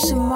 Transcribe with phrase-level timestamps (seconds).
[0.00, 0.34] 什么？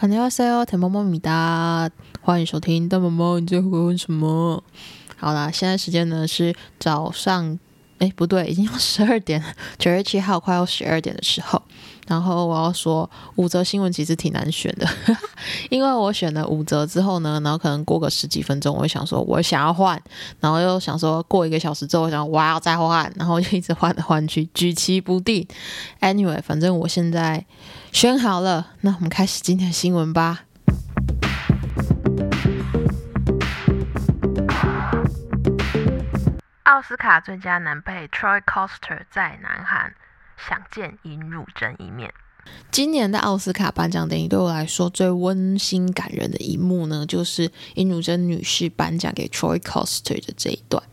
[0.00, 1.90] 안녕하세요，甜萌萌米哒，
[2.22, 4.62] 欢迎收听大萌萌，你在回问什么？
[5.16, 7.58] 好啦，现在时间呢是早上，
[7.98, 9.42] 哎，不对，已经要十二点，
[9.78, 11.62] 九月七号快要十二点的时候。
[12.07, 14.87] 然后我要说五则新闻其实挺难选的，
[15.69, 20.01] 因为我选了五则之后呢，然后可能过个十几分钟，我会想说我想要换，
[20.39, 25.47] 然后又想说过一个小时之后，我想我要再换，然后就一直换来换去，举棋不定。
[26.01, 27.45] Anyway，反正我现在
[27.91, 30.41] 选好了，那我们开始今天的新闻吧。
[36.63, 39.93] 奥斯卡最佳男配 Troy Coster 在南韩。
[40.47, 42.13] 想见尹汝贞一面。
[42.71, 50.83] 今年的奥斯卡颁奖典礼对我来说最温馨感人的一幕呢，就是尹汝贞女士颁奖给 Troy Coster 的这一段。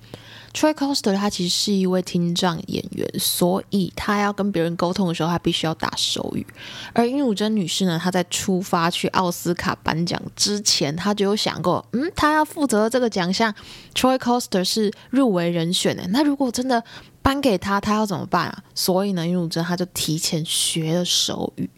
[0.52, 6.44] Troy Coster 他其实是一位听障演员，所以他要跟别人沟通的时候，他必须要打手语。
[6.92, 13.54] 而尹汝贞女士呢，她在出发去奥斯卡颁奖之前，她就有想过，嗯，她要负责这个奖项
[13.94, 16.04] ，Troy Coster 是入围人选的。
[16.08, 16.82] 那如果真的
[17.22, 18.62] 颁给他，他要怎么办啊？
[18.74, 21.68] 所以呢，尹汝贞他就提前学了手语，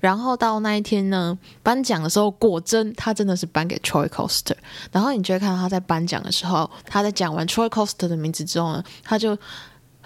[0.00, 4.56] 然后到那一天呢，颁奖的时候，果真他真的是颁给 Troy Coster。
[4.92, 9.36] 然后你就会看到他在颁奖的时候，他在讲完 Troy Coster 的名字之后呢，他就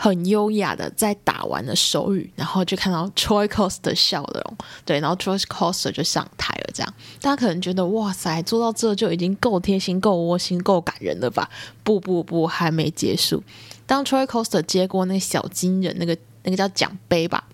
[0.01, 6.71] 很优雅的在打完了手语，然后就看到 Troy Costa 的笑容，对，然后 Troy Costa 就上台了。
[6.73, 11.51] 这样，大家可能觉得哇塞，做到这就已经够贴心、够窝心、够感人了吧？
[11.83, 13.43] 不不不，还没结束。
[13.87, 17.48] 当 Troy Costa 接过那小金人，那个那个叫奖杯吧，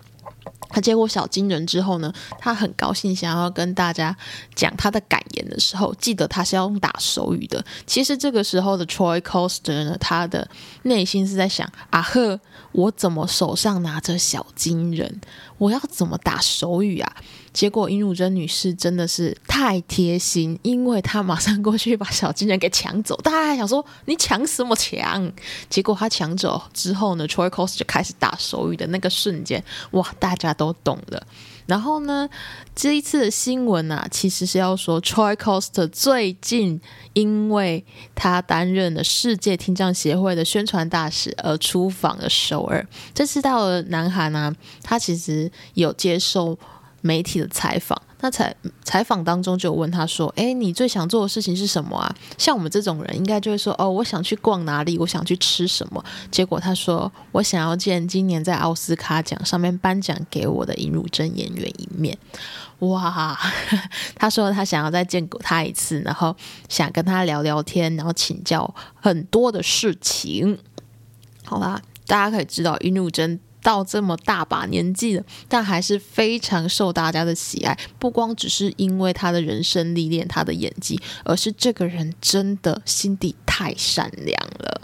[0.75, 4.13] 他接过小金人之后呢，他很高兴想要跟大家
[4.53, 7.63] 讲他的感言的时候，记得他是要用打手语的。
[7.87, 10.45] 其实这个时候的 Troy Coster 呢，他的
[10.83, 12.37] 内心是在想：啊呵，
[12.73, 15.21] 我怎么手上拿着小金人，
[15.57, 17.15] 我要怎么打手语啊？
[17.55, 23.15] 结果尹汝贞女士真的是太贴心，因为她马上过去把小金人给抢走。
[23.21, 25.31] 大家还想说你抢什么抢？
[25.69, 31.25] 结果她抢走之后呢，Traycost 就开始打手语的那个瞬间，哇，大家都懂了。
[31.65, 32.29] 然后呢，
[32.75, 36.81] 这一次的新闻啊，其实是要说 Troy Coster 最近
[37.13, 42.85] 因为他担任了世界听障协会的宣传大使而出访了首尔。
[43.13, 46.59] 这次到了南韩呢，他其实有接受。
[47.05, 62.17] 媒体的采访，那采采访当中就问他说：“哎，你最想做的事情是什么啊？”像我们这种人，应该就会说：“哦，我想去逛哪里，我想去吃什么。”结果他说：“我想要见今年在奥斯卡奖上面颁奖给我的尹汝贞演员一面。”
[62.79, 63.37] 哇，
[64.17, 66.35] 他说他想要再见过他一次，然后
[66.67, 70.57] 想跟他聊聊天，然后请教很多的事情。
[71.43, 73.39] 好啦，大家可以知道尹汝贞。
[73.65, 77.75] 到这么大把年纪了，但还是非常受大家的喜爱。
[77.97, 84.81] 不光只是因为他的人生历练、他的演技，而是这个人真的心底太善良了。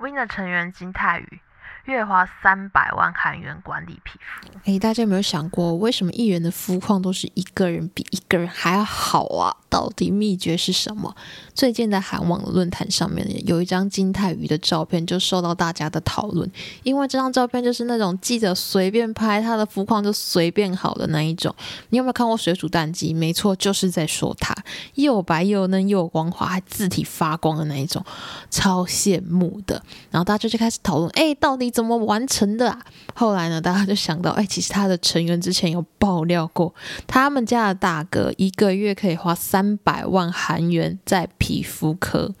[0.00, 1.38] Win 的成员金泰宇。
[1.84, 9.56] 月花三百万韩元管理皮肤，哎，大家有没有想过，为什么艺人的肤况都是一个人比一个人还要好啊？
[9.70, 11.14] 到底秘诀是什么？
[11.54, 16.50] 最近在韩网论坛上面有一张金泰宇的照片，就受到大家的讨论，
[16.82, 21.54] 因为这张照片就是那种记者随便拍他的肤况就随便好的那一种。
[21.90, 23.14] 你有没有看过水煮蛋鸡？
[23.14, 24.52] 没错，就是在说他
[24.96, 28.04] 又白又嫩又光滑，还字体发光的那一种，
[28.50, 29.80] 超羡慕的。
[30.10, 31.68] 然后大家就开始讨论，哎，到底。
[31.78, 32.80] 怎么完成的啊？
[33.14, 36.74] 后来呢，大家就想到，哎，其实他的成员之前有爆料过，
[37.06, 42.32] 他们家的大哥一个月可以花三三百万韩元在皮肤科，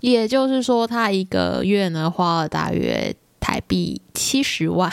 [0.00, 4.92] 也就是说，他一个月呢花了大约台币七十万，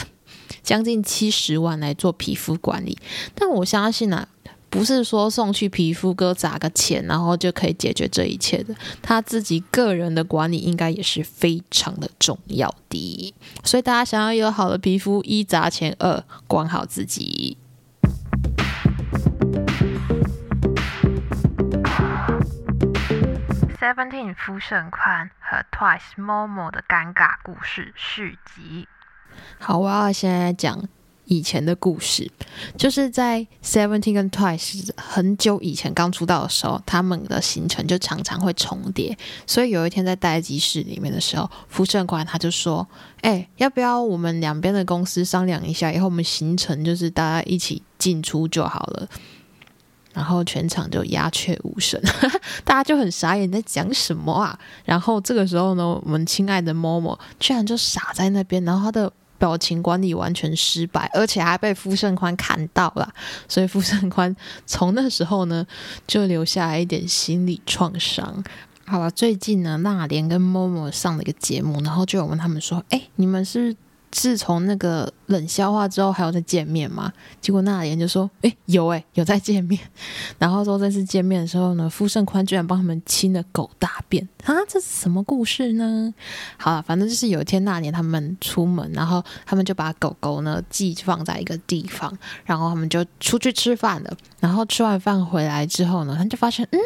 [0.61, 2.95] 将近七十万来做皮肤管理。
[3.33, 4.27] 但我相信啊。
[4.69, 8.73] 不是说送去皮肤科砸个钱，然后就可以解决这一切的。
[9.01, 13.33] 他自己个人的管理应该也是非常的重要的。
[13.65, 17.57] 所以大家想要有好的皮肤，一砸钱，二管好自己。
[23.91, 28.87] Seventeen 肤盛宽和 Twice Momo 的尴尬故事续集。
[29.59, 30.87] 好，我要现在讲。
[31.25, 32.29] 以前的故事，
[32.77, 39.17] 就是在 Seventeen 跟 Twice 很久以前刚出道的时候，他们的行程就常常会重叠。
[39.45, 42.87] 所以有一天在待机室里面的时候，福盛宽他就说
[43.23, 49.09] ：“哎，要不要我们两边的公司商量一下，以后我们行程就是大家一起进出就好了。”
[50.13, 52.01] 然后全场就鸦雀无声，
[52.63, 54.57] 大家就很傻眼，在讲什么啊？
[54.85, 63.11] 然后这个时候呢，我们亲爱的某某居然就傻在那边，然后他的表情管理完全失败，而且还被傅盛宽看到了，
[63.47, 64.35] 所以傅盛宽
[64.65, 65.65] 从那时候呢
[66.05, 68.43] 就留下来一点心理创伤。
[68.85, 73.75] 好了，最近呢，娜莲跟某某上了一个节目，然后就有问他们说：“哎，你们是？”
[74.11, 77.11] 自从那个冷笑话之后，还有再见面吗？
[77.39, 79.79] 结果那年就说：“哎，有哎，有在见面。
[80.37, 84.53] ”然后说这次见面的时候呢，傅盛宽居然帮他们清了狗大便啊！
[84.67, 86.13] 这是什么故事呢？
[86.57, 94.17] 好了，反正就是有一天那年他们出门，然后他们就把狗狗呢寄放在一个地方，然后他们就出去吃饭了。
[94.39, 96.79] 然后吃完饭回来之后呢，他就发现嗯。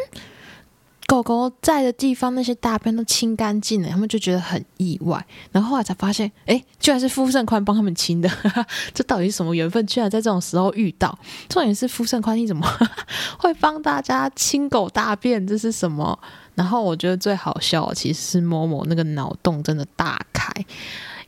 [1.07, 5.23] 狗狗在的地方，那些大便都清干净了，他们就觉得很意外。
[5.51, 8.29] 然后后来才发现，哎，居然是傅盛宽帮他们清的，
[8.91, 9.85] 这到底是什么缘分？
[9.85, 11.17] 居然在这种时候遇到。
[11.47, 12.67] 重点是傅盛宽，你怎么
[13.37, 15.45] 会帮大家清狗大便？
[15.45, 16.17] 这是什么？
[16.55, 20.51] 然后我觉得最好笑，其实是某某那个脑洞真的大开，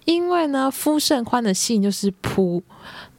[0.06, 2.64] 因为呢，傅盛宽的姓就是扑，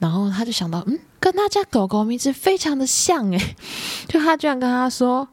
[0.00, 3.54] 然后他就想到，嗯，跟他家狗狗名字非常的像，诶，
[4.08, 5.28] 就他居然跟他说。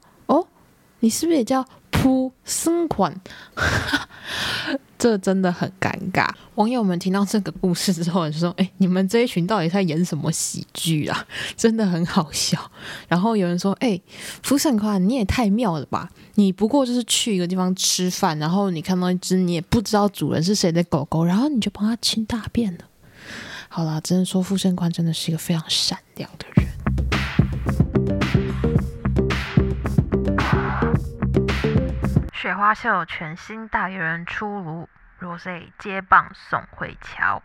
[1.00, 3.20] 你是不是也叫扑生款？
[4.98, 6.28] 这真的很尴尬。
[6.56, 11.28] 网友们听到这个故事之后就说：“哎，你们这一群到底在演什么喜剧啊？
[11.56, 12.72] 真的很好笑。”
[13.08, 14.00] 然后有人说：“哎，
[14.42, 16.10] 福生宽，你也太妙了吧！
[16.36, 22.80] 你不过就是去一个地方吃饭，然后你看到一只你也不知道主人是谁的狗狗，然后你就帮它清大便了。”
[23.70, 26.66] 好了，只能说福生宽真的是一个非常善良的人。
[32.56, 34.88] 花秀全新代言人出炉
[35.20, 37.44] ，Rose 接棒宋慧乔。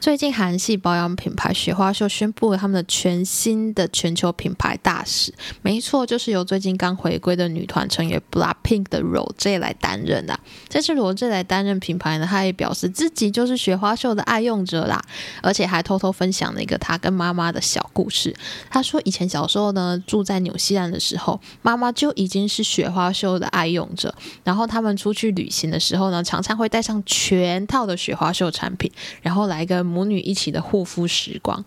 [0.00, 5.32] 最近韩系保养品牌雪花秀宣布了他们的全新的全球品牌大使，
[5.62, 10.38] 没错，就是由最近刚回归的女团成员 BLACKPINK 的 Rose 来担任的。
[10.68, 15.02] 这次 Rose 来担任品牌呢，他也表示自己就是雪花秀的爱用者啦，
[15.42, 18.34] 而且还偷偷分享了一个他跟妈妈的小故事。
[18.68, 24.14] 他说以前小时候呢，住在纽西兰的时候，妈妈就已经是雪花秀的爱用者，
[24.44, 28.90] 然后他们出去旅行的时候呢，常常会带上全套的雪花秀产品，
[29.22, 29.73] 然后来一个。
[29.82, 31.64] 母女一起的护肤时光，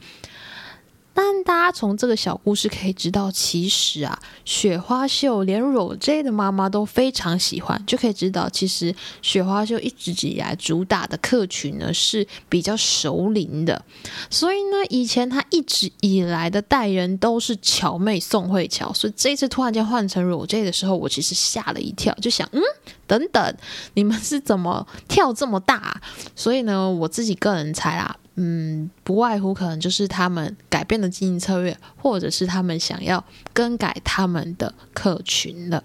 [1.20, 8.94] 但大家从这个小故事可以知道，其实啊，雪花秀连 Rose 的妈妈都非常喜欢，就可以知道，其实
[9.24, 13.84] 雪花秀一直以来主打的客群呢是比较熟龄的，
[14.30, 22.62] 所以呢，以前他一直以来的代人都是乔妹宋慧乔，所以这次突然间换成 Rose 的时候，我其实吓了一跳，就想，嗯。
[23.08, 23.56] 等等，
[23.94, 26.02] 你们是怎么跳这么大？
[26.36, 35.84] 所以呢，我自己个人猜啦，嗯，不外乎可能就是他们改变的经营策略，或者是他们想要更改他们的客群了。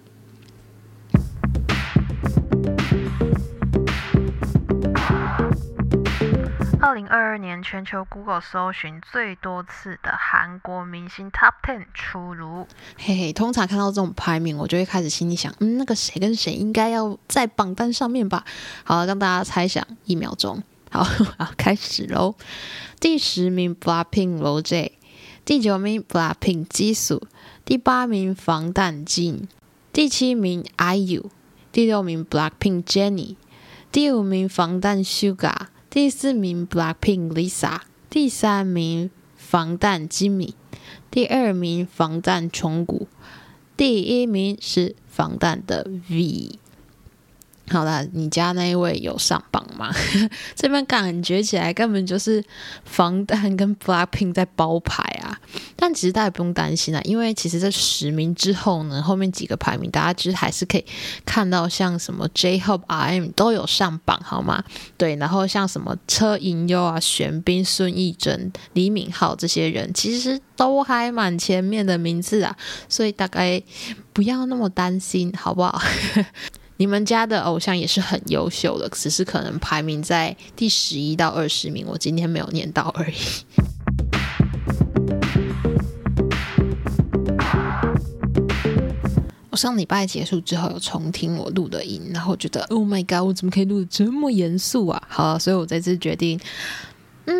[6.79, 12.67] 二零二二年全球 Google 搜寻最多次的韩国明星 Top Ten 出炉。
[12.99, 18.45] 嘿嘿，通常看到这种排名，我就会开始心里想，嗯，那个谁跟谁应该要在榜单上面吧。
[18.83, 20.61] 好，让大家猜想一秒钟。
[20.93, 21.07] 好，
[21.39, 22.35] 要开始喽。
[22.99, 24.91] 第十名 Blackpink Rose，
[25.43, 27.19] 第九名 Blackpink Jisoo，
[27.65, 29.47] 第八名防弹金，
[29.91, 31.23] 第七名 IU，
[31.71, 33.37] 第六名 Blackpink Jennie，
[33.91, 35.53] 第五名防弹 Suga。
[35.89, 37.79] 第四名 Blackpink Lisa，
[38.11, 40.53] 第三名防弹金米
[41.09, 43.07] 第二名防弹重谷，
[43.75, 46.59] 第一名是防弹的 V。
[47.69, 49.89] 好了，你家那一位有上榜吗？
[50.53, 52.43] 这边感觉起来根本就是
[52.83, 55.39] 防弹跟 Blackpink 在包牌啊！
[55.77, 60.85] 但其实大家不用担心啊，因为其实这十名之后呢，后面几个排名大家其实还是可以
[61.25, 64.61] 看到，像什么 J-Hope、RM 都有上榜，好吗？
[64.97, 72.55] 对，然后像什么车银优啊、玄彬、孙艺珍、李敏镐这些人，其实都还蛮前面的名字啊，
[72.89, 73.63] 所以大概
[74.11, 75.81] 不要那么担心，好不好？
[76.77, 83.13] 你们家的偶像也是很优秀的，只是可能排名在第十一到二十名，我今天没有念到而已。
[89.51, 95.01] 我上礼拜结束之后有重听我录的音，然后觉得 Oh my God，我怎么可以录的这么严肃啊？
[95.07, 96.39] 好，所以我这次决定，
[97.25, 97.35] 嗯，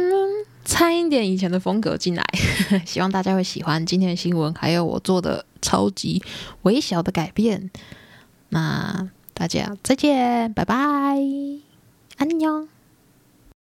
[0.64, 2.24] 掺一点以前的风格进来，
[2.86, 6.22] 希望大家会喜欢今天的新闻，还有我做的超级
[6.62, 7.72] 微小的改变。
[8.50, 9.10] 那。
[9.34, 10.76] 大家再见，拜拜，
[12.18, 12.68] 安妞。